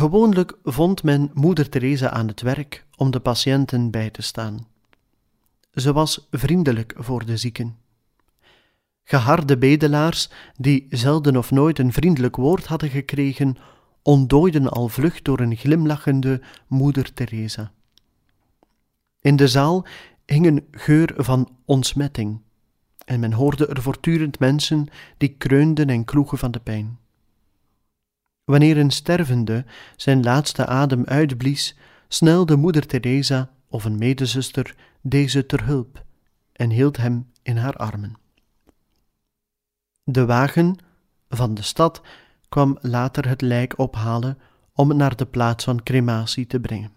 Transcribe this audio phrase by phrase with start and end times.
[0.00, 4.66] Gewoonlijk vond men moeder Teresa aan het werk om de patiënten bij te staan.
[5.74, 7.76] Ze was vriendelijk voor de zieken.
[9.04, 13.56] Geharde bedelaars, die zelden of nooit een vriendelijk woord hadden gekregen,
[14.02, 17.72] ontdooiden al vlug door een glimlachende moeder Teresa.
[19.20, 19.86] In de zaal
[20.26, 22.40] hing een geur van ontsmetting,
[23.04, 26.99] en men hoorde er voortdurend mensen die kreunden en kloegen van de pijn.
[28.50, 29.64] Wanneer een stervende
[29.96, 31.76] zijn laatste adem uitblies,
[32.08, 36.04] snelde moeder Teresa of een medezuster deze ter hulp
[36.52, 38.16] en hield hem in haar armen.
[40.02, 40.76] De wagen
[41.28, 42.02] van de stad
[42.48, 44.38] kwam later het lijk ophalen
[44.74, 46.92] om het naar de plaats van crematie te brengen.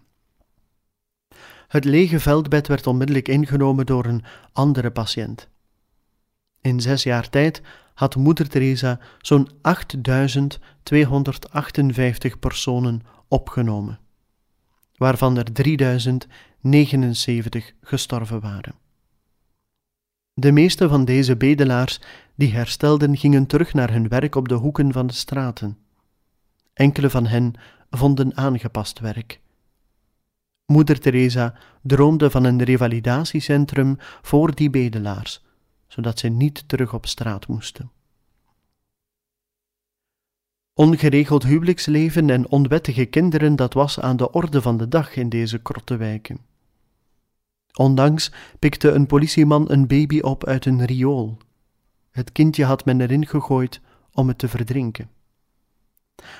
[1.68, 5.48] Het lege veldbed werd onmiddellijk ingenomen door een andere patiënt.
[6.60, 7.62] In zes jaar tijd
[7.94, 13.98] had moeder Teresa zo'n 8258 personen opgenomen,
[14.96, 18.74] waarvan er 3079 gestorven waren.
[20.34, 22.00] De meeste van deze bedelaars
[22.34, 25.78] die herstelden gingen terug naar hun werk op de hoeken van de straten.
[26.72, 27.54] Enkele van hen
[27.90, 29.40] vonden aangepast werk.
[30.66, 35.43] Moeder Teresa droomde van een revalidatiecentrum voor die bedelaars,
[35.94, 37.90] zodat zij niet terug op straat moesten.
[40.72, 45.58] Ongeregeld huwelijksleven en onwettige kinderen, dat was aan de orde van de dag in deze
[45.58, 46.38] korte wijken.
[47.72, 51.38] Ondanks pikte een politieman een baby op uit een riool.
[52.10, 53.80] Het kindje had men erin gegooid
[54.12, 55.10] om het te verdrinken.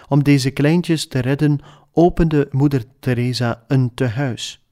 [0.08, 1.60] Om deze kleintjes te redden,
[1.92, 4.64] opende moeder Teresa een tehuis,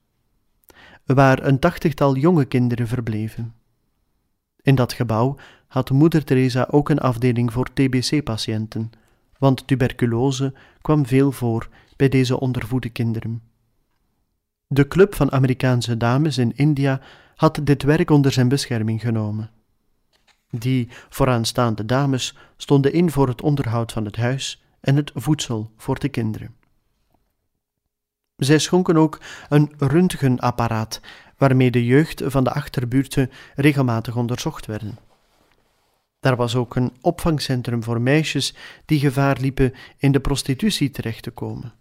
[1.05, 3.62] waar een tachtigtal jonge kinderen verbleven.
[4.63, 5.37] In dat gebouw
[5.67, 8.91] had moeder Teresa ook een afdeling voor TBC-patiënten,
[9.39, 13.43] want tuberculose kwam veel voor bij deze ondervoede kinderen.
[14.67, 17.01] De Club van Amerikaanse Dames in India
[17.35, 19.51] had dit werk onder zijn bescherming genomen.
[20.51, 25.99] Die vooraanstaande dames stonden in voor het onderhoud van het huis en het voedsel voor
[25.99, 26.55] de kinderen.
[28.37, 31.01] Zij schonken ook een röntgenapparaat
[31.43, 34.99] waarmee de jeugd van de achterbuurten regelmatig onderzocht werden.
[36.21, 38.55] Daar was ook een opvangcentrum voor meisjes
[38.85, 41.73] die gevaar liepen in de prostitutie terecht te komen.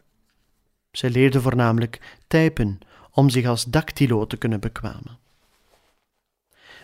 [0.92, 2.80] Zij leerden voornamelijk typen
[3.12, 5.18] om zich als dactylo te kunnen bekwamen.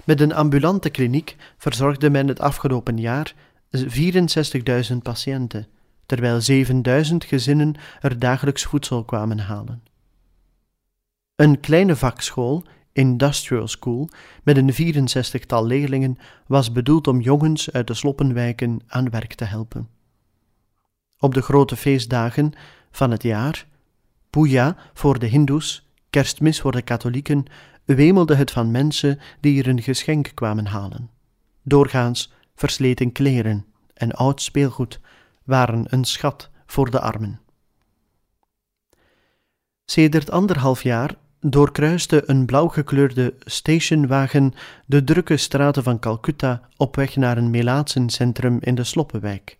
[0.04, 3.34] Met een ambulante kliniek verzorgde men het afgelopen jaar
[4.92, 5.68] 64.000 patiënten,
[6.06, 6.66] terwijl
[7.12, 9.84] 7.000 gezinnen er dagelijks voedsel kwamen halen.
[11.38, 14.10] Een kleine vakschool, Industrial School,
[14.44, 16.18] met een 64-tal leerlingen
[16.48, 19.90] was bedoeld om jongens uit de sloppenwijken aan werk te helpen.
[21.18, 22.52] Op de grote feestdagen
[22.92, 23.68] van het jaar,
[24.30, 27.46] Puja voor de Hindoes, kerstmis voor de katholieken,
[27.86, 31.10] wemelde het van mensen die er een geschenk kwamen halen.
[31.64, 35.00] Doorgaans versleten kleren en oud speelgoed
[35.44, 37.40] waren een schat voor de armen.
[39.86, 44.54] Sedert anderhalf jaar doorkruiste een blauwgekleurde stationwagen
[44.86, 49.58] de drukke straten van Calcutta op weg naar een Melaatsencentrum in de Sloppenwijk.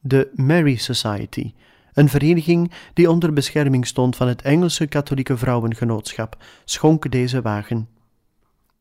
[0.00, 1.52] De Mary Society,
[1.92, 7.88] een vereniging die onder bescherming stond van het Engelse katholieke vrouwengenootschap, schonk deze wagen.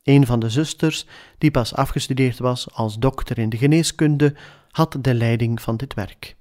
[0.03, 1.05] Een van de zusters,
[1.37, 4.35] die pas afgestudeerd was als dokter in de geneeskunde,
[4.71, 6.37] had de leiding van dit werk.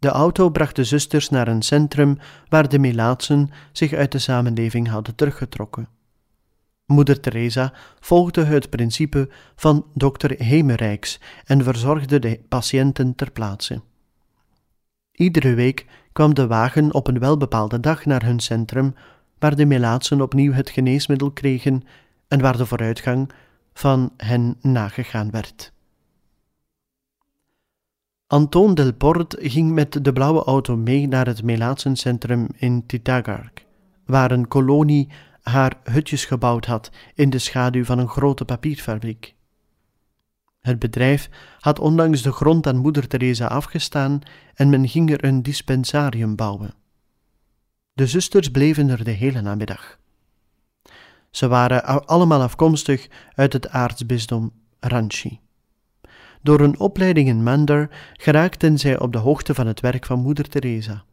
[0.00, 2.18] De auto bracht de zusters naar een centrum
[2.48, 5.88] waar de Melaatsen zich uit de samenleving hadden teruggetrokken.
[6.86, 13.82] Moeder Teresa volgde het principe van dokter Hemerijks en verzorgde de patiënten ter plaatse.
[15.12, 18.94] Iedere week kwam de wagen op een welbepaalde dag naar hun centrum,
[19.38, 21.82] waar de Melaatsen opnieuw het geneesmiddel kregen
[22.28, 23.32] en waar de vooruitgang
[23.72, 25.72] van hen nagegaan werd.
[28.30, 33.66] Anton Delport ging met de blauwe auto mee naar het Melaatsencentrum in Titagark,
[34.06, 35.08] waar een kolonie
[35.42, 39.34] haar hutjes gebouwd had in de schaduw van een grote papierfabriek.
[40.60, 41.28] Het bedrijf
[41.58, 44.20] had onlangs de grond aan moeder Teresa afgestaan
[44.54, 46.74] en men ging er een dispensarium bouwen.
[47.92, 49.98] De zusters bleven er de hele namiddag.
[51.30, 55.40] Ze waren allemaal afkomstig uit het aartsbisdom Ranchi.
[56.42, 60.48] Door een opleiding in Mandar geraakten zij op de hoogte van het werk van moeder
[60.48, 61.04] Teresa.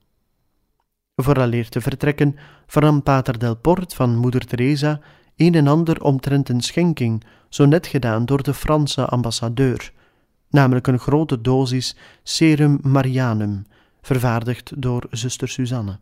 [1.15, 2.35] Vooraleer te vertrekken
[2.67, 4.99] vernam Pater Del Port van moeder Teresa
[5.35, 9.93] een en ander omtrent een schenking, zo net gedaan door de Franse ambassadeur,
[10.49, 13.65] namelijk een grote dosis serum Marianum,
[14.01, 15.99] vervaardigd door zuster Suzanne.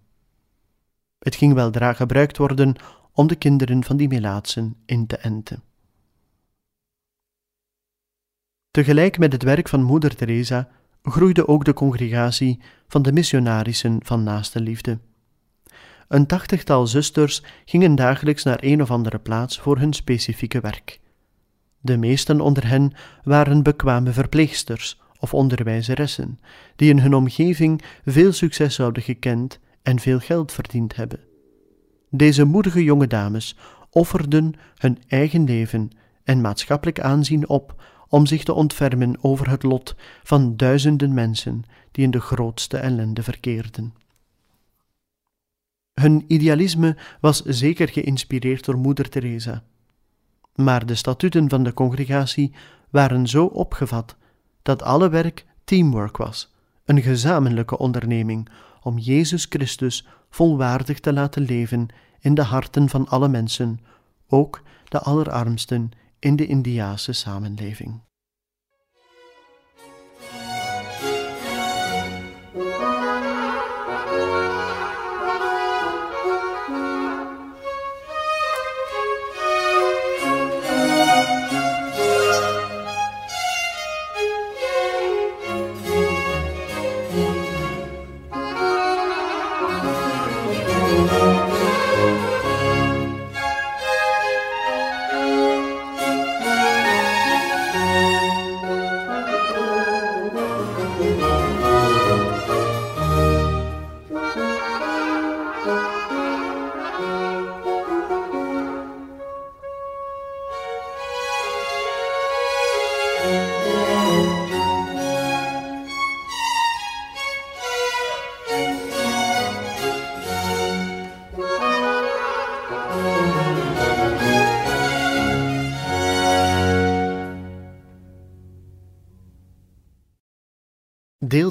[1.19, 2.75] Het ging weldra gebruikt worden
[3.13, 5.63] om de kinderen van die melaatsen in te enten.
[8.75, 10.67] Tegelijk met het werk van moeder Teresa
[11.03, 14.99] groeide ook de congregatie van de missionarissen van naaste liefde.
[16.07, 20.99] Een tachtigtal zusters gingen dagelijks naar een of andere plaats voor hun specifieke werk.
[21.81, 22.93] De meesten onder hen
[23.23, 26.39] waren bekwame verpleegsters of onderwijzeressen,
[26.75, 31.19] die in hun omgeving veel succes zouden gekend en veel geld verdiend hebben.
[32.09, 33.57] Deze moedige jonge dames
[33.89, 35.89] offerden hun eigen leven
[36.23, 37.75] en maatschappelijk aanzien op
[38.09, 43.23] om zich te ontfermen over het lot van duizenden mensen die in de grootste ellende
[43.23, 43.93] verkeerden.
[45.93, 49.63] Hun idealisme was zeker geïnspireerd door moeder Teresa.
[50.55, 52.53] Maar de statuten van de congregatie
[52.89, 54.15] waren zo opgevat
[54.61, 56.53] dat alle werk teamwork was,
[56.85, 58.49] een gezamenlijke onderneming
[58.81, 61.87] om Jezus Christus volwaardig te laten leven
[62.19, 63.79] in de harten van alle mensen,
[64.27, 65.91] ook de allerarmsten
[66.25, 68.01] in de Indiase samenleving.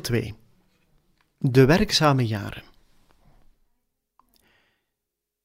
[0.05, 0.35] 2
[1.39, 2.63] De werkzame jaren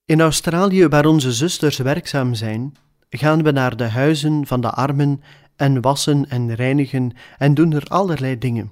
[0.06, 2.76] In Australië, waar onze zusters werkzaam zijn,
[3.10, 5.22] gaan we naar de huizen van de armen
[5.56, 8.72] en wassen en reinigen en doen er allerlei dingen.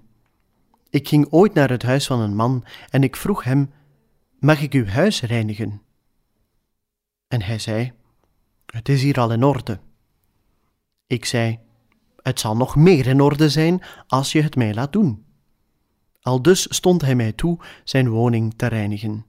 [0.89, 3.71] Ik ging ooit naar het huis van een man en ik vroeg hem:
[4.39, 5.81] Mag ik uw huis reinigen?
[7.27, 7.93] En hij zei:
[8.65, 9.79] Het is hier al in orde.
[11.07, 11.59] Ik zei:
[12.21, 15.25] Het zal nog meer in orde zijn als je het mij laat doen.
[16.27, 19.25] Aldus stond hij mij toe zijn woning te reinigen.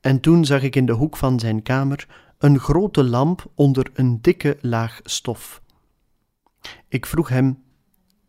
[0.00, 2.08] En toen zag ik in de hoek van zijn kamer
[2.38, 5.62] een grote lamp onder een dikke laag stof.
[6.88, 7.62] Ik vroeg hem: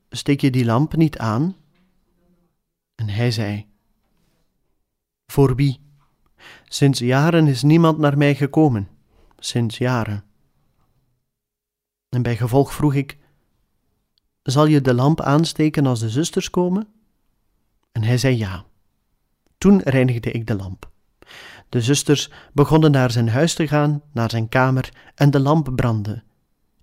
[0.10, 1.56] Steek je die lamp niet aan?
[2.96, 3.68] En hij zei:
[5.26, 5.80] Voor wie?
[6.64, 8.90] Sinds jaren is niemand naar mij gekomen.
[9.38, 10.24] Sinds jaren.
[12.10, 13.18] En bij gevolg vroeg ik:
[14.44, 16.99] Zal je de lamp aansteken als de zusters komen?
[17.92, 18.66] En hij zei ja.
[19.58, 20.90] Toen reinigde ik de lamp.
[21.70, 26.24] De zusters begonnen naar zijn huis te gaan, naar zijn kamer, en de lamp brandde.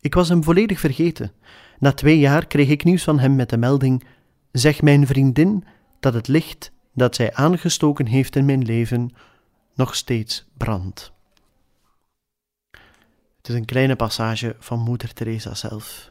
[0.01, 1.33] Ik was hem volledig vergeten.
[1.79, 4.05] Na twee jaar kreeg ik nieuws van hem met de melding:
[4.53, 5.65] Zeg mijn vriendin
[6.01, 9.11] dat het licht dat zij aangestoken heeft in mijn leven
[9.75, 11.13] nog steeds brandt.
[13.37, 16.11] Het is een kleine passage van Moeder Teresa zelf.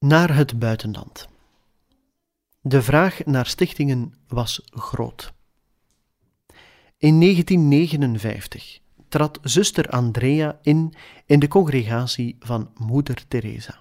[0.00, 1.28] Naar het buitenland.
[2.60, 5.32] De vraag naar stichtingen was groot.
[6.96, 8.78] In 1959
[9.08, 10.94] trad zuster Andrea in
[11.26, 13.78] in de congregatie van moeder Teresa.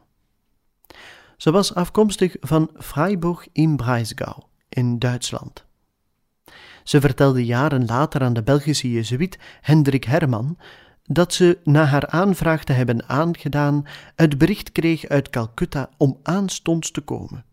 [1.38, 5.66] Ze was afkomstig van Freiburg im Breisgau in Duitsland.
[6.84, 10.58] Ze vertelde jaren later aan de Belgische jezuïet Hendrik Herman
[11.12, 13.86] dat ze na haar aanvraag te hebben aangedaan
[14.16, 17.46] het bericht kreeg uit Calcutta om aanstonds te komen.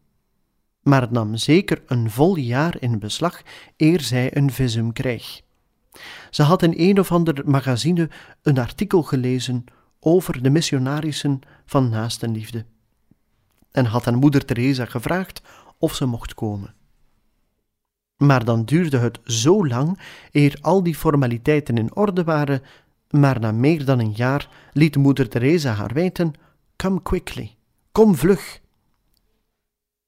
[0.82, 3.42] Maar het nam zeker een vol jaar in beslag
[3.76, 5.40] eer zij een visum kreeg.
[6.30, 8.10] Ze had in een of ander magazine
[8.42, 9.64] een artikel gelezen
[10.00, 12.64] over de missionarissen van naastenliefde
[13.72, 15.42] en had aan moeder Teresa gevraagd
[15.78, 16.74] of ze mocht komen.
[18.16, 22.62] Maar dan duurde het zo lang eer al die formaliteiten in orde waren,
[23.10, 26.32] maar na meer dan een jaar liet moeder Teresa haar weten:
[26.76, 27.56] Come quickly,
[27.92, 28.60] kom vlug.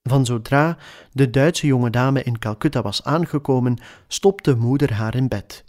[0.02, 0.76] Van zodra
[1.12, 3.78] de Duitse jonge dame in Calcutta was aangekomen,
[4.09, 5.64] stopte moeder haar in bed.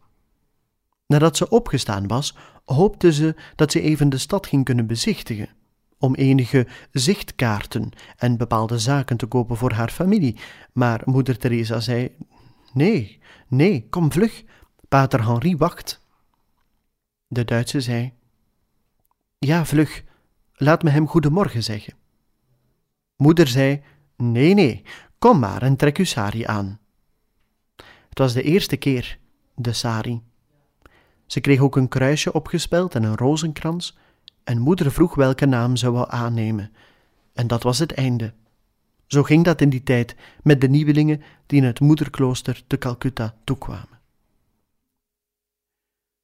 [1.07, 5.49] Nadat ze opgestaan was, hoopte ze dat ze even de stad ging kunnen bezichtigen,
[5.97, 10.37] om enige zichtkaarten en bepaalde zaken te kopen voor haar familie.
[10.73, 12.15] Maar moeder Teresa zei:
[12.73, 14.43] Nee, nee, kom vlug,
[14.89, 16.07] pater Henri wacht.
[17.31, 18.13] De Duitse zei:
[19.39, 20.03] Ja, vlug,
[20.53, 21.93] laat me hem goedemorgen zeggen.
[23.15, 23.81] Moeder zei:
[24.15, 24.83] Nee, nee,
[25.19, 26.79] kom maar en trek uw sari aan.
[28.09, 29.19] Het was de eerste keer,
[29.55, 30.21] de sari.
[31.25, 33.97] Ze kreeg ook een kruisje opgespeld en een rozenkrans,
[34.43, 36.73] en moeder vroeg welke naam ze wou aannemen.
[37.33, 38.33] En dat was het einde.
[39.07, 43.35] Zo ging dat in die tijd met de nieuwelingen die in het moederklooster te Calcutta
[43.43, 43.98] toekwamen.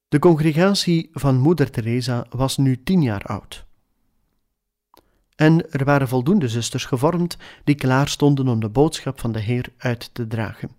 [0.08, 3.66] De congregatie van moeder Teresa was nu tien jaar oud.
[5.34, 9.72] En er waren voldoende zusters gevormd die klaar stonden om de boodschap van de Heer
[9.76, 10.70] uit te dragen.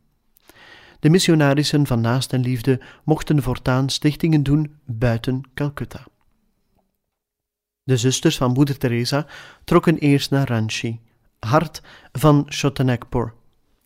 [1.00, 6.05] De missionarissen van naastenliefde mochten voortaan stichtingen doen buiten Calcutta.
[7.84, 9.25] De zusters van moeder Teresa
[9.63, 11.00] trokken eerst naar Ranchi,
[11.39, 11.81] hart
[12.12, 13.34] van Chotanagpur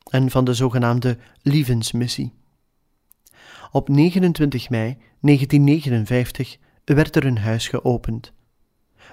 [0.10, 2.41] en van de zogenaamde Lievensmissie.
[3.72, 8.34] Op 29 mei 1959 werd er een huis geopend.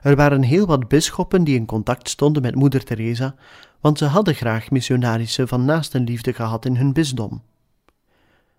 [0.03, 3.35] Er waren heel wat bisschoppen die in contact stonden met moeder Teresa,
[3.81, 7.43] want ze hadden graag missionarissen van naastenliefde gehad in hun bisdom.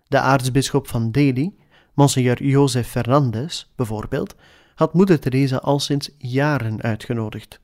[0.08, 1.56] De aartsbisschop van Delhi,
[1.94, 4.34] Monseigneur Joseph Fernandez bijvoorbeeld,
[4.74, 7.60] had moeder Teresa al sinds jaren uitgenodigd.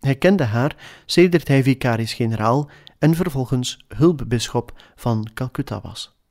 [0.00, 6.21] Hij kende haar sedert hij vicaris-generaal en vervolgens hulpbisschop van Calcutta was.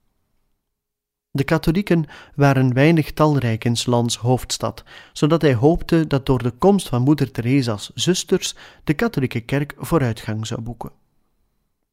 [1.31, 4.83] De katholieken waren weinig talrijk in Slans hoofdstad,
[5.13, 10.47] zodat hij hoopte dat door de komst van moeder Teresa's zusters de katholieke kerk vooruitgang
[10.47, 10.91] zou boeken.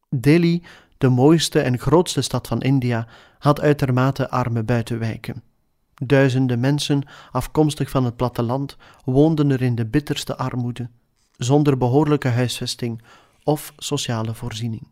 [0.08, 0.62] Delhi,
[0.98, 3.06] de mooiste en grootste stad van India,
[3.38, 5.42] had uitermate arme buitenwijken.
[5.94, 10.88] Duizenden mensen, afkomstig van het platteland, woonden er in de bitterste armoede,
[11.36, 13.02] zonder behoorlijke huisvesting
[13.42, 14.88] of sociale voorziening.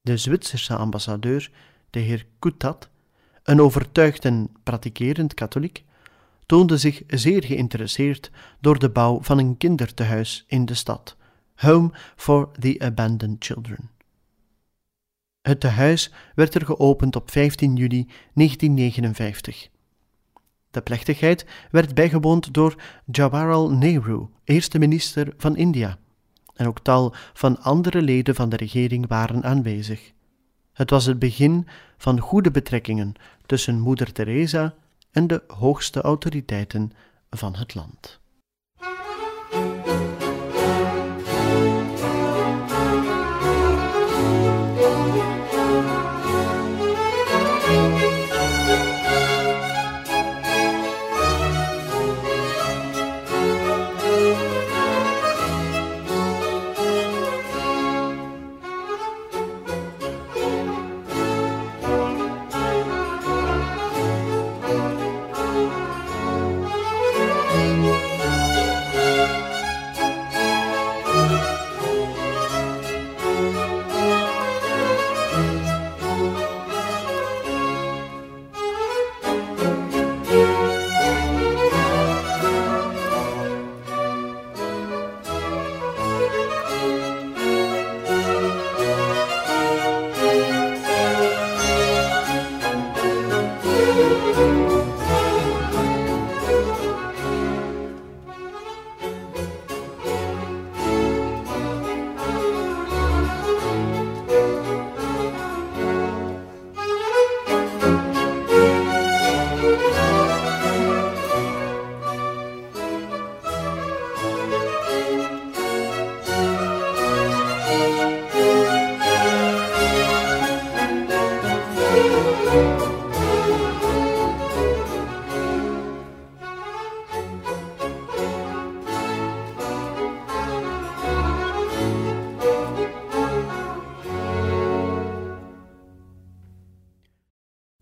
[0.00, 1.50] De Zwitserse ambassadeur,
[1.90, 2.88] de heer Kutat,
[3.46, 5.84] een overtuigd en pratikerend katholiek,
[6.46, 11.16] toonde zich zeer geïnteresseerd door de bouw van een kindertehuis in de stad,
[11.54, 13.90] Home for the Abandoned Children.
[15.42, 19.68] Het tehuis werd er geopend op 15 juli 1959.
[20.70, 25.98] De plechtigheid werd bijgewoond door Jawaharlal Nehru, eerste minister van India,
[26.54, 30.14] en ook tal van andere leden van de regering waren aanwezig.
[30.76, 31.66] Het was het begin
[31.98, 33.14] van goede betrekkingen
[33.46, 34.74] tussen moeder Teresa
[35.10, 36.92] en de hoogste autoriteiten
[37.30, 38.20] van het land.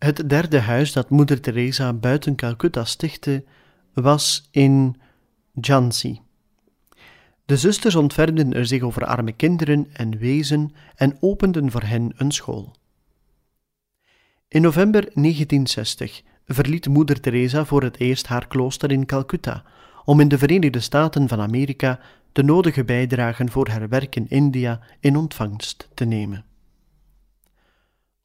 [0.05, 3.45] Het derde huis dat moeder Teresa buiten Calcutta stichtte,
[3.95, 5.01] was in
[5.61, 6.21] Jhansi.
[7.45, 12.33] De zusters ontfermden er zich over arme kinderen en wezen en openden voor hen een
[12.33, 12.75] school.
[14.49, 19.65] In november 1960 verliet moeder Teresa voor het eerst haar klooster in Calcutta
[20.05, 22.01] om in de Verenigde Staten van Amerika
[22.33, 26.45] de nodige bijdragen voor haar werk in India in ontvangst te nemen.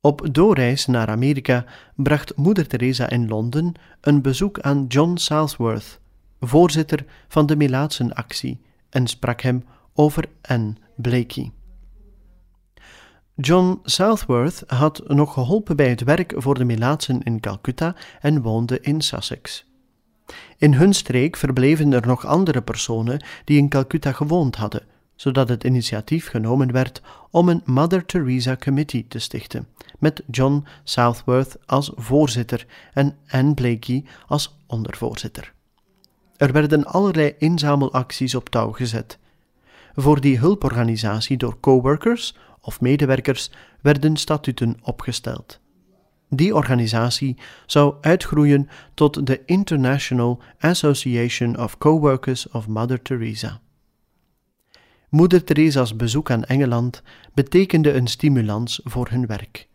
[0.02, 1.66] Op doorreis naar Amerika
[1.96, 6.00] bracht moeder Teresa in Londen een bezoek aan John Southworth,
[6.40, 9.64] voorzitter van de Melaatsenactie, en sprak hem
[9.94, 11.52] over Anne Blakey.
[13.36, 18.80] John Southworth had nog geholpen bij het werk voor de Melaatsen in Calcutta en woonde
[18.82, 19.66] in Sussex.
[20.58, 24.84] In hun streek verbleven er nog andere personen die in Calcutta gewoond hadden,
[25.20, 31.58] zodat het initiatief genomen werd om een Mother Teresa Committee te stichten, met John Southworth
[31.66, 35.54] als voorzitter en Anne Blakey als ondervoorzitter.
[36.38, 39.20] Er werden allerlei inzamelacties op touw gezet.
[39.96, 45.60] Voor die hulporganisatie door coworkers of medewerkers werden statuten opgesteld.
[46.30, 53.62] Die organisatie zou uitgroeien tot de International Association of Coworkers of Mother Teresa.
[55.10, 57.02] Moeder Teresa's bezoek aan Engeland
[57.34, 59.68] betekende een stimulans voor hun werk.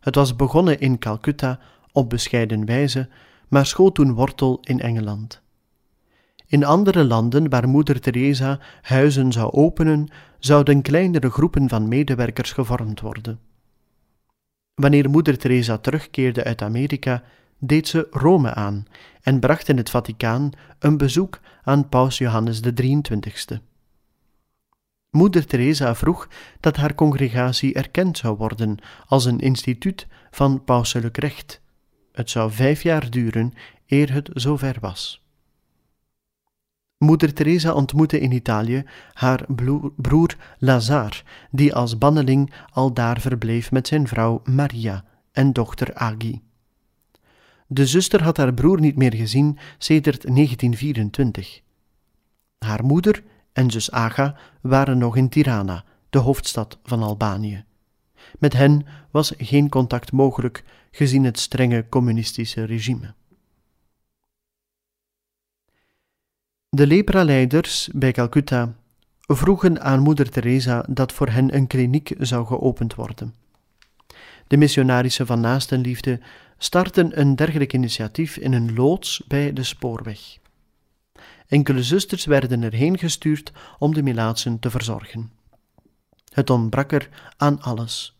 [0.00, 1.60] Het was begonnen in Calcutta
[1.92, 3.08] op bescheiden wijze,
[3.48, 5.42] maar schoot toen wortel in Engeland.
[6.46, 10.08] In andere landen waar Moeder Teresa huizen zou openen,
[10.38, 13.40] zouden kleinere groepen van medewerkers gevormd worden.
[14.74, 17.22] Wanneer Moeder Teresa terugkeerde uit Amerika,
[17.58, 18.84] deed ze Rome aan
[19.20, 23.60] en bracht in het Vaticaan een bezoek aan Paus Johannes XXIII.
[25.12, 26.28] Moeder Teresa vroeg
[26.60, 28.76] dat haar congregatie erkend zou worden
[29.06, 31.60] als een instituut van pauselijk recht.
[32.12, 33.52] Het zou vijf jaar duren
[33.86, 35.22] eer het zover was.
[36.98, 39.44] Moeder Teresa ontmoette in Italië haar
[39.96, 46.40] broer Lazar, die als banneling al daar verbleef met zijn vrouw Maria en dochter Agi.
[47.66, 51.60] De zuster had haar broer niet meer gezien sedert 1924.
[52.58, 57.64] Haar moeder en zus Aga waren nog in Tirana, de hoofdstad van Albanië.
[58.38, 63.14] Met hen was geen contact mogelijk gezien het strenge communistische regime.
[66.68, 68.74] De lepra-leiders bij Calcutta
[69.20, 73.34] vroegen aan moeder Teresa dat voor hen een kliniek zou geopend worden.
[74.46, 76.20] De missionarissen van Naastenliefde
[76.58, 80.38] startten een dergelijk initiatief in een loods bij de spoorweg.
[81.52, 85.32] Enkele zusters werden erheen gestuurd om de Melaatsen te verzorgen.
[86.32, 88.18] Het ontbrak er aan alles.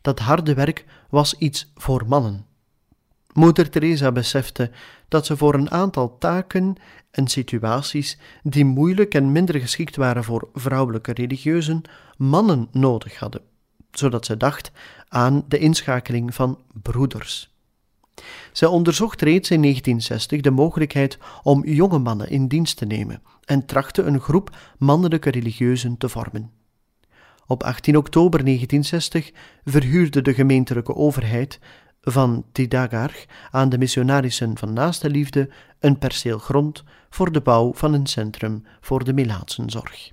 [0.00, 2.46] Dat harde werk was iets voor mannen.
[3.32, 4.70] Moeder Teresa besefte
[5.08, 6.74] dat ze voor een aantal taken
[7.10, 11.82] en situaties die moeilijk en minder geschikt waren voor vrouwelijke religieuzen,
[12.16, 13.42] mannen nodig hadden,
[13.90, 14.70] zodat ze dacht
[15.08, 17.50] aan de inschakeling van broeders.
[18.52, 23.66] Zij onderzocht reeds in 1960 de mogelijkheid om jonge mannen in dienst te nemen en
[23.66, 26.50] trachtte een groep mannelijke religieuzen te vormen.
[27.46, 29.30] Op 18 oktober 1960
[29.64, 31.58] verhuurde de gemeentelijke overheid
[32.00, 37.92] van Tidagar aan de missionarissen van Naaste Liefde een perceel grond voor de bouw van
[37.92, 40.12] een centrum voor de Melaatsenzorg.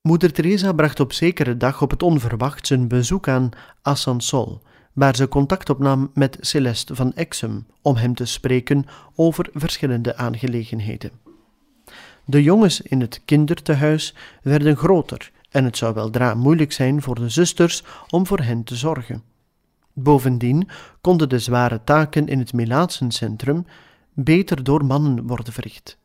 [0.00, 3.48] Moeder Teresa bracht op zekere dag op het onverwacht zijn bezoek aan
[3.82, 4.62] Asansol,
[4.98, 8.84] waar ze contact opnam met Celeste van Exum om hem te spreken
[9.14, 11.10] over verschillende aangelegenheden.
[12.24, 17.28] De jongens in het kindertehuis werden groter en het zou weldra moeilijk zijn voor de
[17.28, 19.22] zusters om voor hen te zorgen.
[19.92, 20.68] Bovendien
[21.00, 23.66] konden de zware taken in het Melaatsencentrum
[24.12, 25.98] beter door mannen worden verricht.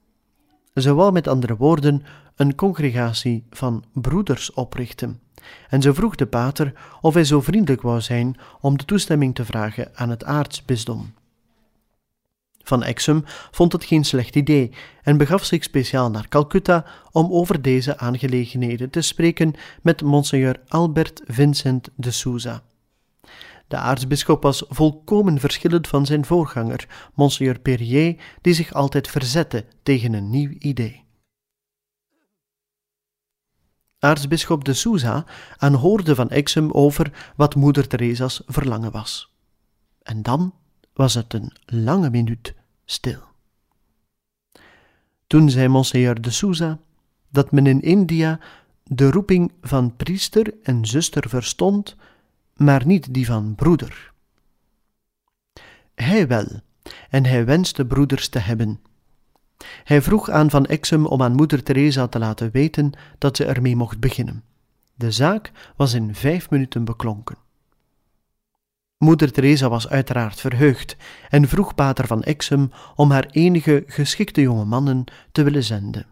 [0.74, 2.04] Ze wou met andere woorden
[2.36, 5.20] een congregatie van broeders oprichten,
[5.70, 9.46] en ze vroeg de pater of hij zo vriendelijk wou zijn om de toestemming te
[9.46, 11.14] vragen aan het aartsbisdom.
[12.64, 17.62] Van Exum vond het geen slecht idee en begaf zich speciaal naar Calcutta om over
[17.62, 22.64] deze aangelegenheden te spreken met monseigneur Albert Vincent de Souza.
[23.68, 30.14] De aartsbisschop was volkomen verschillend van zijn voorganger, monseigneur Perrier, die zich altijd verzette tegen
[30.14, 31.03] een nieuw idee.
[34.04, 35.26] Aartsbisschop de Souza
[35.58, 39.34] aanhoorde van Exum over wat moeder Theresa's verlangen was.
[40.02, 40.54] En dan
[40.94, 42.54] was het een lange minuut
[42.86, 43.20] stil.
[45.28, 46.80] Toen zei Monseigneur de Souza
[47.30, 48.40] dat men in India
[48.84, 51.96] de roeping van priester en zuster verstond,
[52.56, 54.14] maar niet die van broeder.
[55.96, 56.46] Hij wel,
[57.10, 58.80] en hij wenste broeders te hebben.
[59.84, 63.76] Hij vroeg aan Van Exum om aan moeder Teresa te laten weten dat ze ermee
[63.76, 64.44] mocht beginnen.
[64.96, 67.38] De zaak was in vijf minuten beklonken.
[68.98, 70.98] Moeder Teresa was uiteraard verheugd
[71.30, 76.06] en vroeg pater van Exum om haar enige geschikte jonge mannen te willen zenden.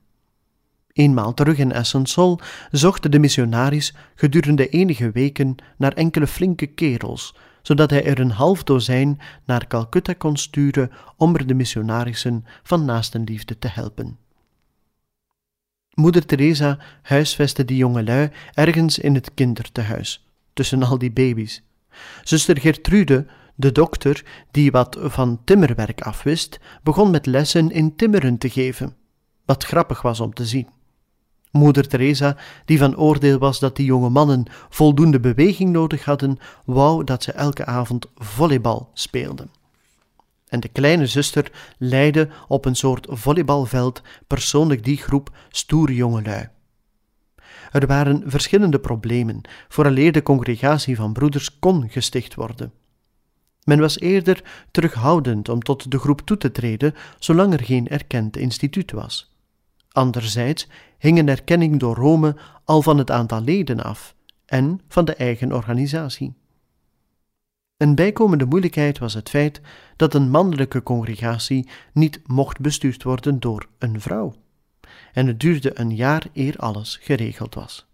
[0.94, 2.40] Eenmaal terug in Essensol
[2.72, 8.64] zocht de missionaris gedurende enige weken naar enkele flinke kerels, zodat hij er een half
[8.64, 14.18] dozijn naar Calcutta kon sturen om er de missionarissen van naastenliefde te helpen.
[15.94, 21.64] Moeder Teresa huisvestte die jongelui ergens in het kindertehuis, tussen al die baby's.
[22.24, 28.50] Zuster Gertrude, de dokter, die wat van timmerwerk afwist, begon met lessen in timmeren te
[28.50, 28.96] geven,
[29.46, 30.68] wat grappig was om te zien.
[31.52, 37.04] Moeder Teresa, die van oordeel was dat die jonge mannen voldoende beweging nodig hadden, wou
[37.04, 39.50] dat ze elke avond volleybal speelden.
[40.48, 46.50] En de kleine zuster leidde op een soort volleybalveld persoonlijk die groep stoere jongelui.
[47.72, 52.72] Er waren verschillende problemen vooraleer de congregatie van broeders kon gesticht worden.
[53.64, 58.38] Men was eerder terughoudend om tot de groep toe te treden, zolang er geen erkend
[58.38, 59.36] instituut was.
[59.92, 60.68] Anderzijds
[61.02, 65.52] hing een erkenning door Rome al van het aantal leden af en van de eigen
[65.52, 66.34] organisatie.
[67.78, 69.62] Een bijkomende moeilijkheid was het feit
[69.96, 74.34] dat een mannelijke congregatie niet mocht bestuurd worden door een vrouw.
[75.14, 77.86] En het duurde een jaar eer alles geregeld was.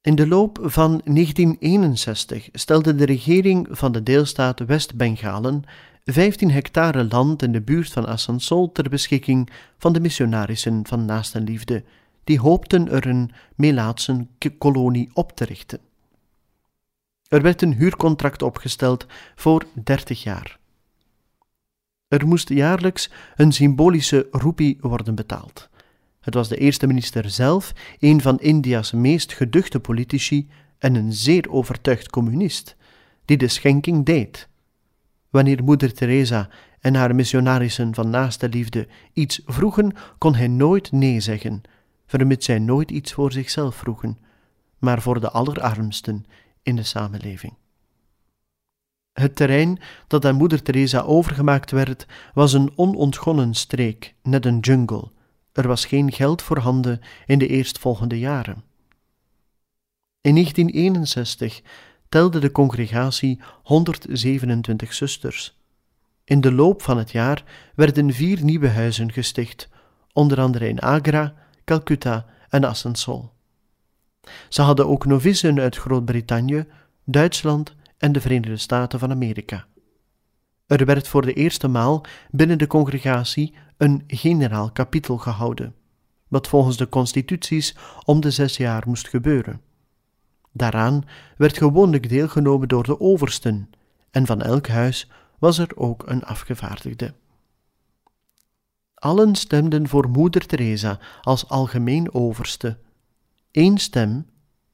[0.00, 5.64] In de loop van 1961 stelde de regering van de deelstaat West-Bengalen
[6.12, 11.84] 15 hectare land in de buurt van Asansol ter beschikking van de missionarissen van Naastenliefde,
[12.24, 15.80] die hoopten er een Melaatsen kolonie op te richten.
[17.28, 20.58] Er werd een huurcontract opgesteld voor 30 jaar.
[22.08, 25.68] Er moest jaarlijks een symbolische roepie worden betaald.
[26.20, 31.50] Het was de eerste minister zelf, een van India's meest geduchte politici en een zeer
[31.50, 32.76] overtuigd communist,
[33.24, 34.48] die de schenking deed.
[35.30, 36.48] Wanneer moeder Teresa
[36.80, 41.62] en haar missionarissen van naaste liefde iets vroegen, kon hij nooit nee zeggen,
[42.06, 44.18] vermits zij nooit iets voor zichzelf vroegen,
[44.78, 46.24] maar voor de allerarmsten
[46.62, 47.54] in de samenleving.
[49.12, 55.10] Het terrein dat aan moeder Teresa overgemaakt werd, was een onontgonnen streek, net een jungle.
[55.52, 58.64] Er was geen geld voorhanden in de eerstvolgende jaren.
[60.20, 61.62] In 1961
[62.08, 65.60] telde de congregatie 127 zusters.
[66.24, 69.68] In de loop van het jaar werden vier nieuwe huizen gesticht,
[70.12, 73.30] onder andere in Agra, Calcutta en Asansol.
[74.48, 76.66] Ze hadden ook novicen uit Groot-Brittannië,
[77.04, 79.66] Duitsland en de Verenigde Staten van Amerika.
[80.66, 85.74] Er werd voor de eerste maal binnen de congregatie een generaal kapitel gehouden,
[86.28, 89.60] wat volgens de constituties om de zes jaar moest gebeuren.
[90.56, 91.04] Daaraan
[91.36, 93.70] werd gewoonlijk deelgenomen door de oversten,
[94.10, 97.14] en van elk huis was er ook een afgevaardigde.
[98.94, 102.78] Allen stemden voor moeder Teresa als algemeen overste.
[103.52, 104.26] Eén stem,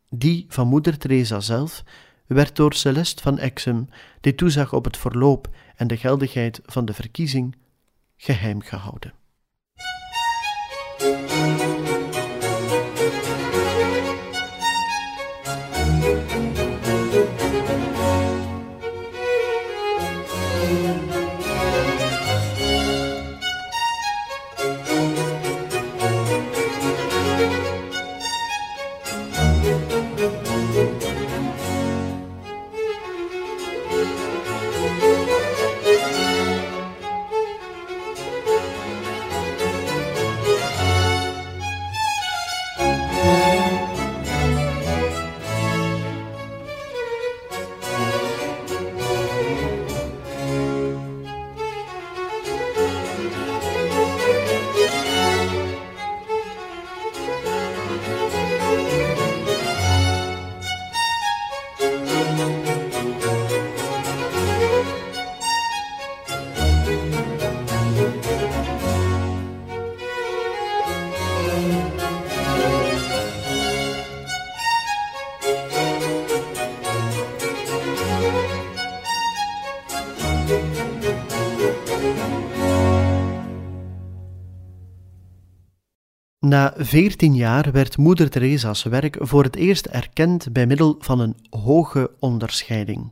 [0.09, 1.85] die van moeder Teresa zelf,
[2.27, 3.89] werd door Celeste van Exum,
[4.21, 7.57] die toezag op het verloop en de geldigheid van de verkiezing,
[8.17, 9.13] geheim gehouden.
[86.53, 91.37] Na veertien jaar werd Moeder Teresa's werk voor het eerst erkend bij middel van een
[91.51, 93.11] hoge onderscheiding.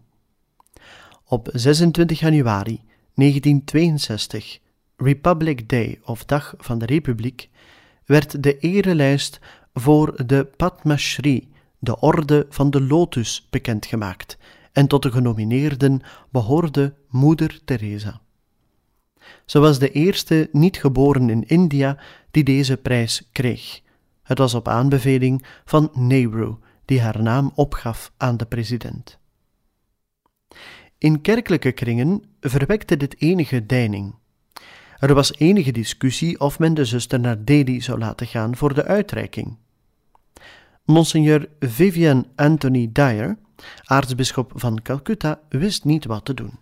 [1.24, 2.80] Op 26 januari
[3.14, 4.58] 1962,
[4.96, 7.48] Republic Day of Dag van de Republiek,
[8.04, 9.40] werd de erelijst
[9.74, 11.48] voor de Padma Shri,
[11.78, 14.38] de Orde van de Lotus, bekendgemaakt
[14.72, 16.00] en tot de genomineerden
[16.30, 18.20] behoorde Moeder Teresa.
[19.44, 21.98] Ze was de eerste niet geboren in India
[22.30, 23.80] die deze prijs kreeg.
[24.22, 26.54] Het was op aanbeveling van Nehru,
[26.84, 29.18] die haar naam opgaf aan de president.
[30.98, 34.14] In kerkelijke kringen verwekte dit enige deining.
[34.98, 38.84] Er was enige discussie of men de zuster naar Delhi zou laten gaan voor de
[38.84, 39.56] uitreiking.
[40.84, 43.38] Monseigneur Vivian Anthony Dyer,
[43.84, 46.58] aartsbisschop van Calcutta, wist niet wat te doen.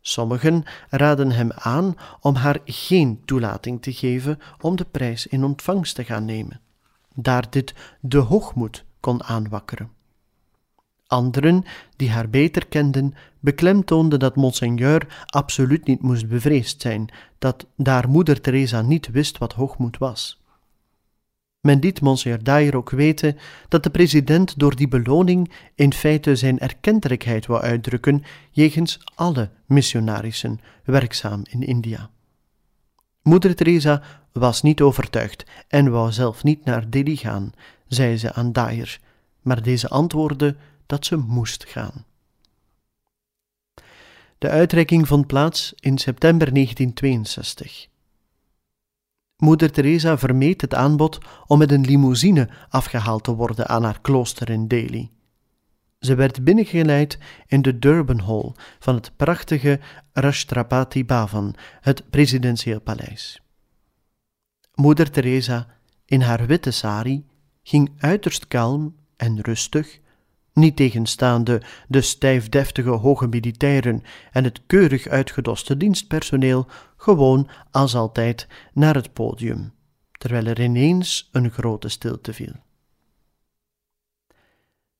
[0.00, 5.94] Sommigen raden hem aan om haar geen toelating te geven om de prijs in ontvangst
[5.94, 6.60] te gaan nemen,
[7.14, 9.90] daar dit de hoogmoed kon aanwakkeren.
[11.06, 11.64] Anderen,
[11.96, 17.08] die haar beter kenden, beklemtoonden dat monseigneur absoluut niet moest bevreesd zijn,
[17.38, 20.39] dat daar moeder Teresa niet wist wat hoogmoed was.
[21.60, 23.36] Men liet Monsieur Dyer ook weten
[23.68, 30.60] dat de president door die beloning in feite zijn erkentelijkheid wou uitdrukken jegens alle missionarissen
[30.84, 32.10] werkzaam in India.
[33.22, 37.52] Moeder Teresa was niet overtuigd en wou zelf niet naar Delhi gaan,
[37.86, 39.00] zei ze aan Dyer,
[39.40, 42.04] maar deze antwoordde dat ze moest gaan.
[44.38, 47.88] De uitreiking vond plaats in september 1962.
[49.40, 54.50] Moeder Teresa vermeed het aanbod om met een limousine afgehaald te worden aan haar klooster
[54.50, 55.10] in Delhi.
[55.98, 59.80] Ze werd binnengeleid in de Durban Hall van het prachtige
[60.12, 63.42] Rashtrapati Bhavan, het presidentieel paleis.
[64.74, 65.66] Moeder Teresa,
[66.04, 67.26] in haar witte sari,
[67.62, 70.00] ging uiterst kalm en rustig
[70.60, 78.94] niet tegenstaande de stijfdeftige hoge militairen en het keurig uitgedoste dienstpersoneel, gewoon als altijd naar
[78.94, 79.72] het podium,
[80.18, 82.52] terwijl er ineens een grote stilte viel.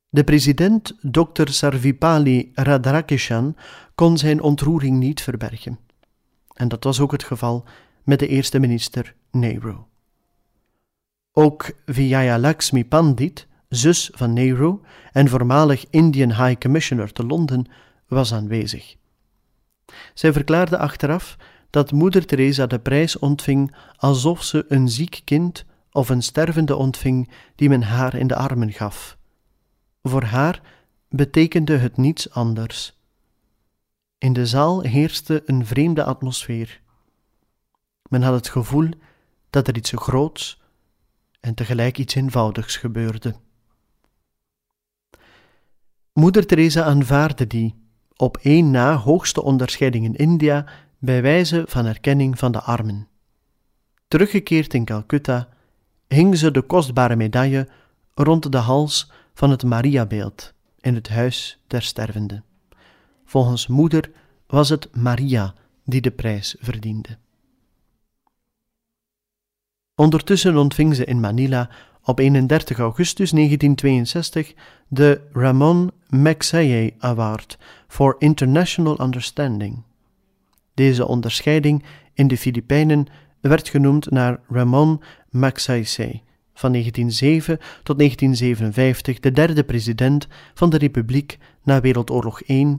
[0.08, 1.48] De president, Dr.
[1.48, 3.56] Sarvipali Radhakishan,
[3.94, 5.78] kon zijn ontroering niet verbergen.
[6.54, 7.64] En dat was ook het geval
[8.04, 9.76] met de eerste minister Nehru.
[11.32, 14.78] Ook Vijaya Lakshmi Pandit, zus van Nehru
[15.12, 17.66] en voormalig Indian High Commissioner te Londen,
[18.08, 18.96] was aanwezig.
[20.14, 21.36] Zij verklaarde achteraf
[21.70, 27.30] dat moeder Teresa de prijs ontving alsof ze een ziek kind of een stervende ontving
[27.54, 29.18] die men haar in de armen gaf.
[30.02, 30.60] Voor haar
[31.08, 32.98] betekende het niets anders.
[34.18, 36.80] In de zaal heerste een vreemde atmosfeer.
[38.08, 38.88] Men had het gevoel
[39.50, 40.62] dat er iets groots
[41.40, 43.34] en tegelijk iets eenvoudigs gebeurde.
[46.12, 47.74] Moeder Teresa aanvaarde die,
[48.16, 50.66] op één na hoogste onderscheiding in India,
[50.98, 53.08] bij wijze van erkenning van de armen.
[54.08, 55.48] Teruggekeerd in Calcutta,
[56.08, 57.68] hing ze de kostbare medaille
[58.14, 62.42] rond de hals van het Mariabeeld in het huis der stervende.
[63.24, 64.10] Volgens moeder
[64.46, 67.18] was het Maria die de prijs verdiende.
[69.94, 71.70] Ondertussen ontving ze in Manila
[72.04, 74.54] op 31 augustus 1962
[74.88, 77.58] de Ramon Magsaysay Award
[77.88, 79.82] for International Understanding.
[80.74, 81.84] Deze onderscheiding
[82.14, 83.06] in de Filipijnen
[83.40, 86.22] werd genoemd naar Ramon Magsaysay,
[86.54, 92.78] van 1907 tot 1957 de derde president van de Republiek na Wereldoorlog I,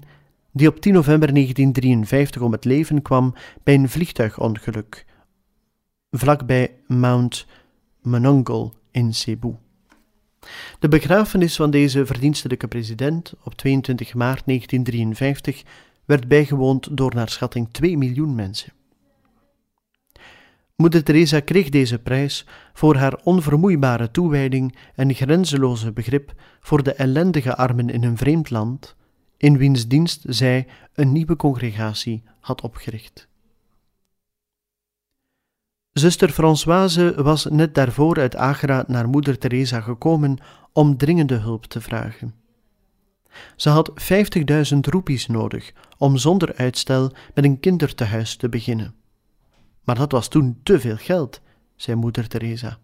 [0.51, 5.05] die op 10 november 1953 om het leven kwam bij een vliegtuigongeluk
[6.11, 7.47] vlakbij Mount
[8.01, 9.55] Monongal in Cebu.
[10.79, 15.63] De begrafenis van deze verdienstelijke president op 22 maart 1953
[16.05, 18.73] werd bijgewoond door naar schatting 2 miljoen mensen.
[20.75, 27.55] Moeder Teresa kreeg deze prijs voor haar onvermoeibare toewijding en grenzeloze begrip voor de ellendige
[27.55, 28.95] armen in een vreemd land,
[29.37, 33.29] in wiens dienst zij een nieuwe congregatie had opgericht.
[35.93, 40.37] Zuster Françoise was net daarvoor uit Agra naar moeder Teresa gekomen
[40.73, 42.33] om dringende hulp te vragen.
[43.55, 43.91] Ze had
[44.73, 48.95] 50.000 roepies nodig om zonder uitstel met een kindertehuis te beginnen.
[49.83, 51.41] Maar dat was toen te veel geld,
[51.75, 52.77] zei moeder Teresa.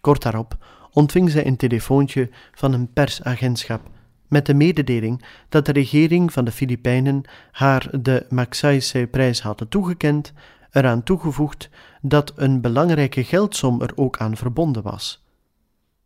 [0.00, 0.58] Kort daarop
[0.92, 3.90] ontving zij een telefoontje van een persagentschap
[4.28, 10.32] met de mededeling dat de regering van de Filipijnen haar de Magsaysay-prijs had toegekend
[10.70, 15.24] eraan toegevoegd dat een belangrijke geldsom er ook aan verbonden was.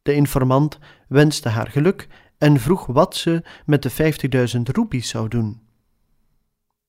[0.03, 3.93] De informant wenste haar geluk en vroeg wat ze met de
[4.57, 5.61] 50.000 roepies zou doen.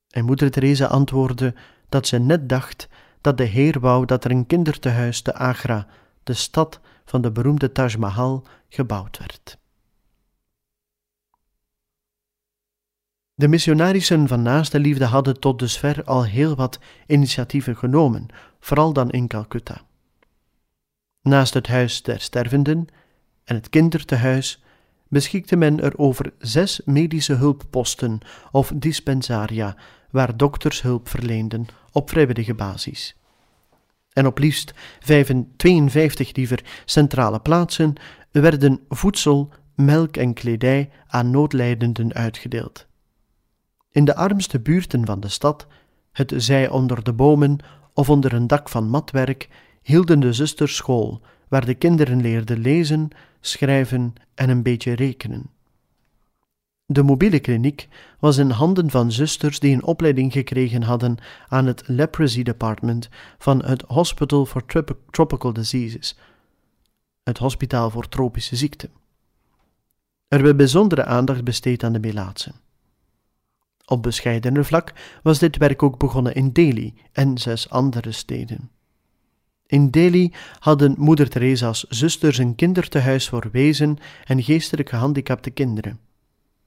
[0.09, 1.53] En moeder Teresa antwoordde
[1.89, 2.87] dat ze net dacht
[3.21, 5.87] dat de Heer wou dat er een kindertehuis te Agra,
[6.23, 9.57] de stad van de beroemde Taj Mahal, gebouwd werd.
[13.37, 18.27] De missionarissen van naaste liefde hadden tot dusver al heel wat initiatieven genomen,
[18.59, 19.81] vooral dan in Calcutta.
[21.21, 22.87] Naast het huis der stervenden
[23.43, 24.63] en het kindertehuis
[25.07, 28.19] beschikte men er over zes medische hulpposten
[28.51, 29.77] of dispensaria,
[30.09, 33.15] waar dokters hulp verleenden op vrijwillige basis.
[34.13, 34.73] En op liefst
[35.57, 37.93] 52 liever centrale plaatsen
[38.31, 42.87] werden voedsel, melk en kledij aan noodlijdenden uitgedeeld.
[43.95, 45.67] In de armste buurten van de stad,
[46.11, 47.57] het zij onder de bomen
[47.93, 49.49] of onder een dak van matwerk,
[49.81, 55.49] hielden de zusters school, waar de kinderen leerden lezen, schrijven en een beetje rekenen.
[56.85, 57.87] De mobiele kliniek
[58.19, 63.65] was in handen van zusters die een opleiding gekregen hadden aan het Leprosy Department van
[63.65, 64.65] het Hospital for
[65.09, 66.17] Tropical Diseases,
[67.23, 68.89] het hospitaal voor tropische ziekten.
[70.27, 72.64] Er werd bijzondere aandacht besteed aan de melaatsen.
[73.85, 74.93] Op bescheidener vlak
[75.23, 78.69] was dit werk ook begonnen in Delhi en zes andere steden.
[79.67, 85.99] In Delhi hadden moeder Theresa's zusters een kindertehuis voor wezen en geestelijk gehandicapte kinderen.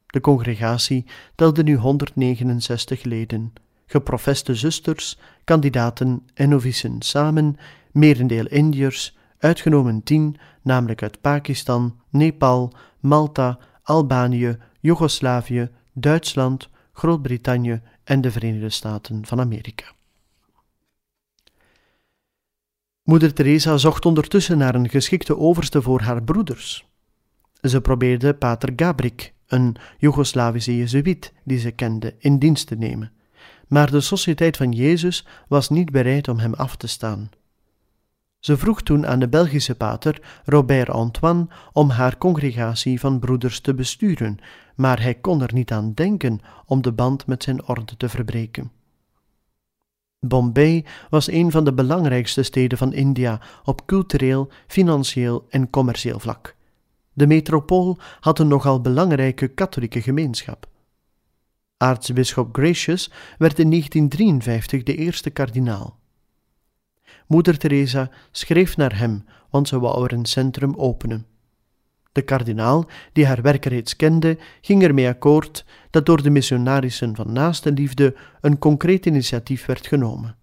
[0.07, 1.05] De congregatie
[1.35, 3.53] telde nu 169 leden,
[3.87, 7.57] geprofeste zusters, kandidaten en novicen samen,
[7.93, 16.69] merendeel Indiërs, uitgenomen tien, namelijk uit Pakistan, Nepal, Malta, Albanië, Joegoslavië, Duitsland,
[16.99, 19.85] Groot-Brittannië en de Verenigde Staten van Amerika.
[23.03, 26.87] Moeder Teresa zocht ondertussen naar een geschikte overste voor haar broeders.
[27.61, 33.13] Ze probeerde pater Gabrik, een Joegoslavische jezuïet die ze kende, in dienst te nemen.
[33.67, 37.31] Maar de Sociëteit van Jezus was niet bereid om hem af te staan.
[38.39, 43.75] Ze vroeg toen aan de Belgische pater Robert Antoine om haar congregatie van broeders te
[43.75, 44.39] besturen,
[44.75, 48.71] maar hij kon er niet aan denken om de band met zijn orde te verbreken.
[50.21, 56.57] Bombay was een van de belangrijkste steden van India op cultureel, financieel en commercieel vlak.
[57.13, 60.67] De metropool had een nogal belangrijke katholieke gemeenschap.
[61.77, 65.98] Aartsbisschop Gracious werd in 1953 de eerste kardinaal.
[67.29, 71.27] Moeder Teresa schreef naar hem, want ze wou er een centrum openen.
[72.13, 77.33] De kardinaal, die haar werk reeds kende, ging ermee akkoord dat door de missionarissen van
[77.33, 80.37] naaste liefde een concreet initiatief werd genomen.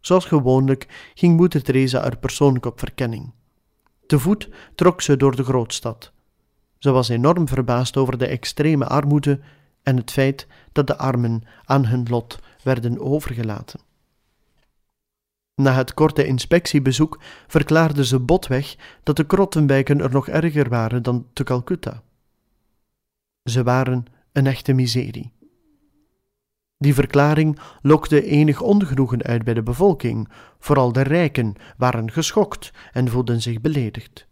[0.00, 3.32] Zoals gewoonlijk ging moeder Teresa er persoonlijk op verkenning.
[4.06, 6.12] Te voet trok ze door de grootstad.
[6.78, 9.40] Ze was enorm verbaasd over de extreme armoede
[9.82, 13.80] en het feit dat de armen aan hun lot werden overgelaten.
[15.54, 21.26] Na het korte inspectiebezoek verklaarde ze botweg dat de krottenwijken er nog erger waren dan
[21.32, 22.02] te Calcutta.
[23.42, 25.32] Ze waren een echte miserie.
[26.78, 33.08] Die verklaring lokte enig ongenoegen uit bij de bevolking, vooral de rijken waren geschokt en
[33.08, 34.26] voelden zich beledigd.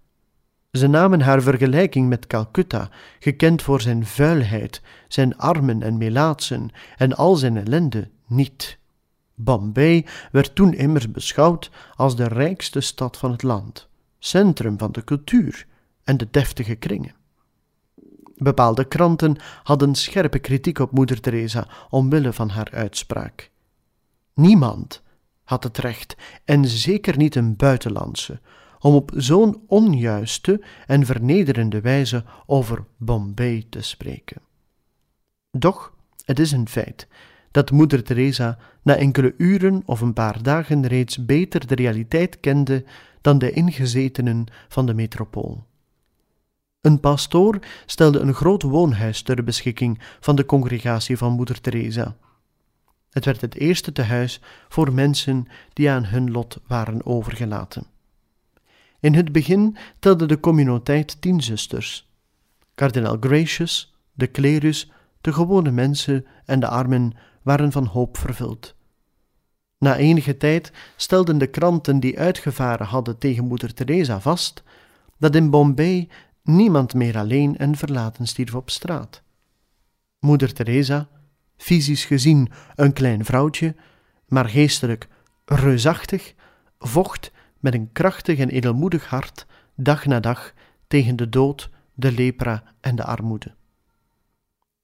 [0.70, 7.16] Ze namen haar vergelijking met Calcutta, gekend voor zijn vuilheid, zijn armen en melaatsen en
[7.16, 8.79] al zijn ellende, niet.
[9.44, 15.04] Bombay werd toen immers beschouwd als de rijkste stad van het land, centrum van de
[15.04, 15.66] cultuur
[16.04, 17.14] en de deftige kringen.
[18.36, 23.50] Bepaalde kranten hadden scherpe kritiek op moeder Teresa omwille van haar uitspraak.
[24.34, 25.02] Niemand
[25.44, 28.40] had het recht, en zeker niet een buitenlandse,
[28.78, 34.42] om op zo'n onjuiste en vernederende wijze over Bombay te spreken.
[35.50, 35.92] Doch
[36.24, 37.08] het is een feit
[37.50, 42.84] dat moeder Teresa na enkele uren of een paar dagen reeds beter de realiteit kende
[43.20, 45.66] dan de ingezetenen van de metropool.
[46.80, 52.16] Een pastoor stelde een groot woonhuis ter beschikking van de congregatie van moeder Teresa.
[53.10, 57.86] Het werd het eerste tehuis voor mensen die aan hun lot waren overgelaten.
[59.00, 62.08] In het begin telde de communiteit tien zusters.
[62.74, 67.12] Kardinaal Gracious, de klerus, de gewone mensen en de armen
[67.42, 68.74] waren van hoop vervuld.
[69.78, 74.62] Na enige tijd stelden de kranten die uitgevaren hadden tegen moeder Teresa vast
[75.18, 76.08] dat in Bombay
[76.42, 79.22] niemand meer alleen en verlaten stierf op straat.
[80.18, 81.08] Moeder Teresa,
[81.56, 83.74] fysisch gezien een klein vrouwtje,
[84.26, 85.08] maar geestelijk
[85.44, 86.34] reusachtig,
[86.78, 90.52] vocht met een krachtig en edelmoedig hart dag na dag
[90.86, 93.54] tegen de dood, de lepra en de armoede.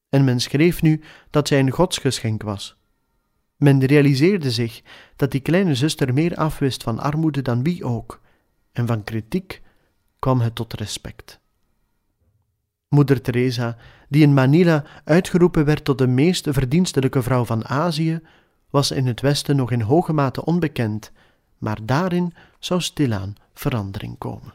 [0.09, 2.77] En men schreef nu dat zij een godsgeschenk was.
[3.55, 4.81] Men realiseerde zich
[5.15, 8.21] dat die kleine zuster meer afwist van armoede dan wie ook,
[8.71, 9.61] en van kritiek
[10.19, 11.39] kwam het tot respect.
[12.89, 13.77] Moeder Teresa,
[14.09, 18.19] die in Manila uitgeroepen werd tot de meest verdienstelijke vrouw van Azië,
[18.69, 21.11] was in het Westen nog in hoge mate onbekend,
[21.57, 24.53] maar daarin zou stilaan verandering komen.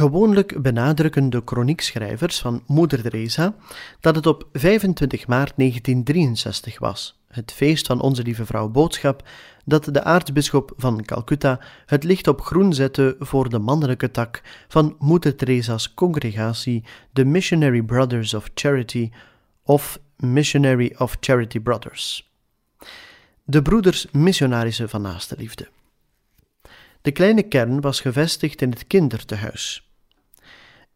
[0.00, 3.54] Gewoonlijk benadrukken de chroniekschrijvers van Moeder Teresa
[4.00, 9.28] dat het op 25 maart 1963 was, het feest van Onze Lieve Vrouw Boodschap,
[9.64, 14.96] dat de aartsbisschop van Calcutta het licht op groen zette voor de mannelijke tak van
[14.98, 19.10] Moeder Teresa's congregatie, de Missionary Brothers of Charity
[19.62, 22.32] of Missionary of Charity Brothers.
[23.44, 25.68] De broeders missionarissen van naaste liefde.
[27.00, 29.84] De kleine kern was gevestigd in het kindertehuis.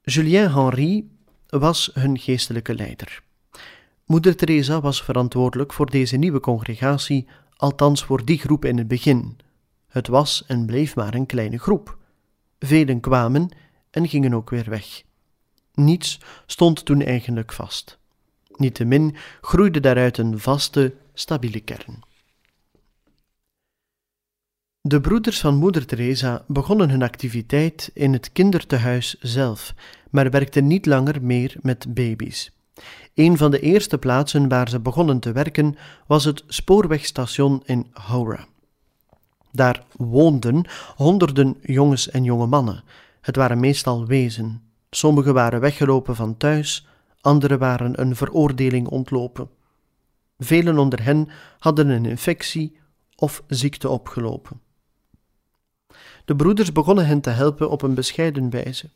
[0.06, 1.04] Julien Henry
[1.48, 3.22] was hun geestelijke leider.
[4.06, 9.36] Moeder Teresa was verantwoordelijk voor deze nieuwe congregatie, althans voor die groep in het begin.
[9.88, 11.98] Het was en bleef maar een kleine groep.
[12.58, 13.48] Velen kwamen
[13.90, 15.02] en gingen ook weer weg.
[15.74, 17.98] Niets stond toen eigenlijk vast.
[18.56, 22.02] Niettemin groeide daaruit een vaste, stabiele kern.
[24.86, 29.74] De broeders van Moeder Teresa begonnen hun activiteit in het kindertehuis zelf,
[30.10, 32.52] maar werkten niet langer meer met baby's.
[33.14, 35.76] Een van de eerste plaatsen waar ze begonnen te werken
[36.06, 38.42] was het spoorwegstation in Howrah.
[39.52, 40.64] Daar woonden
[40.96, 42.84] honderden jongens en jonge mannen.
[43.20, 44.62] Het waren meestal wezen.
[44.90, 46.86] Sommigen waren weggelopen van thuis,
[47.20, 49.48] anderen waren een veroordeling ontlopen.
[50.38, 51.28] Velen onder hen
[51.58, 52.76] hadden een infectie
[53.16, 54.62] of ziekte opgelopen.
[56.24, 58.90] De broeders begonnen hen te helpen op een bescheiden wijze.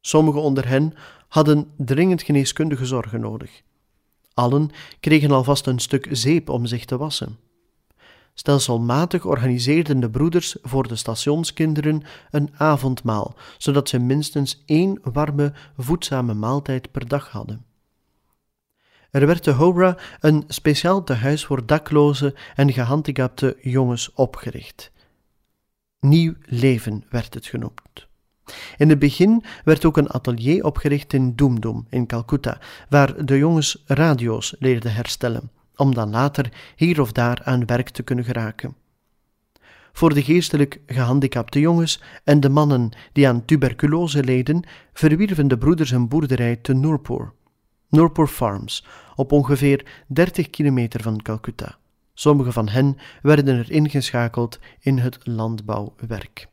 [0.00, 0.94] Sommigen onder hen
[1.28, 3.62] hadden dringend geneeskundige zorgen nodig.
[4.34, 4.70] Allen
[5.00, 7.38] kregen alvast een stuk zeep om zich te wassen.
[8.34, 16.34] Stelselmatig organiseerden de broeders voor de stationskinderen een avondmaal, zodat ze minstens één warme, voedzame
[16.34, 17.64] maaltijd per dag hadden.
[19.10, 24.91] Er werd te Hobra een speciaal tehuis voor dakloze en gehandicapte jongens opgericht.
[26.06, 28.08] Nieuw leven werd het genoemd.
[28.76, 33.82] In het begin werd ook een atelier opgericht in Doomdoom in Calcutta, waar de jongens
[33.86, 38.76] radio's leerden herstellen, om dan later hier of daar aan werk te kunnen geraken.
[39.92, 45.90] Voor de geestelijk gehandicapte jongens en de mannen die aan tuberculose leden, verwierven de broeders
[45.90, 47.32] een boerderij te Nurpur,
[47.88, 51.80] Nurpur Farms, op ongeveer 30 kilometer van Calcutta.
[52.14, 56.50] Sommige van hen werden er ingeschakeld in het landbouwwerk.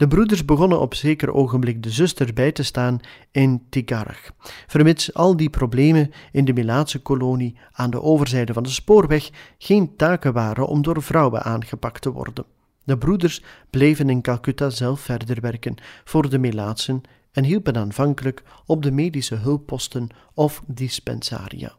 [0.00, 3.00] De broeders begonnen op zeker ogenblik de zuster bij te staan
[3.30, 4.30] in Tigarach,
[4.66, 9.96] vermits al die problemen in de Milaatse kolonie aan de overzijde van de spoorweg geen
[9.96, 12.44] taken waren om door vrouwen aangepakt te worden.
[12.84, 17.02] De broeders bleven in Calcutta zelf verder werken voor de Melaatsen
[17.32, 21.72] en hielpen aanvankelijk op de medische hulpposten of dispensaria.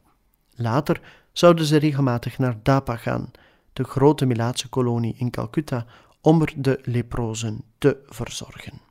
[0.56, 1.02] Later
[1.32, 3.32] zouden ze regelmatig naar Dapa gaan,
[3.74, 5.86] de grote Milaatse kolonie in Calcutta,
[6.22, 8.91] om er de leprozen te verzorgen.